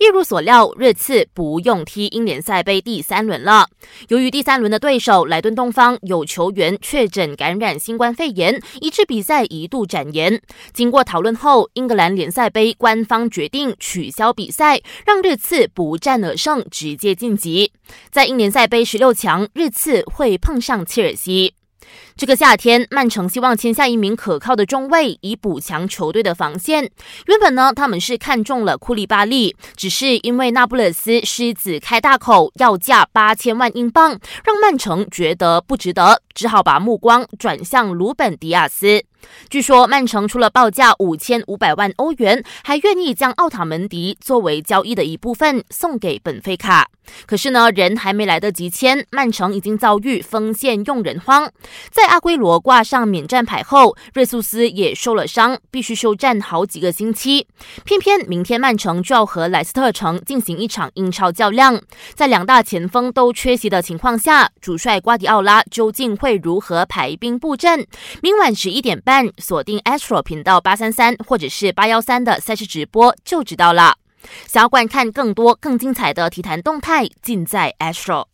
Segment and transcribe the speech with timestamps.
[0.00, 3.68] 一如所料，热刺不用踢英联赛杯第三轮了。
[4.08, 10.40] 由于第三轮的对手莱顿东方有球员确诊感染新冠肺炎，以致比赛一度展延。
[10.72, 17.70] 经过讨论后，英格兰联赛杯官方决定取消比赛，让热刺不战而胜，直接晋级。
[18.10, 21.52] 在英联赛杯十六强，热刺会碰上切尔西。
[22.20, 26.82] 这个夏天，曼城希望签下一名可靠的中卫，以补强球队的防线。
[27.24, 39.02] 原本呢，他们是看中了库利巴利，只是因为那不勒斯狮子开大口要价八千万英镑，让曼城觉得不值得，只好把目光转向鲁本迪亚斯。
[39.50, 46.88] 据说曼城除了报价五千五百万欧元，还愿意将奥塔门迪作为交易的一部分送给本菲卡。
[47.26, 51.50] 可是呢，人还没来得及签，曼城已经遭遇锋线用人荒。
[51.90, 57.46] 在阿圭罗挂上免战牌后，瑞苏斯也受了伤，必须休战好几个星期。
[57.84, 61.80] 偏偏明天曼城就要和莱斯特城进行一场英超较量，
[62.14, 67.86] 在两大前锋都缺席的情况下，主帅瓜迪奥拉究竟会如何排兵布阵？
[68.20, 73.94] 明晚十一点半，锁定 Astro 频道八三三或者是八幺三的赛事直播就知道了。
[74.48, 78.30] 想要观看更多更精彩的体坛动态，尽在 Astro。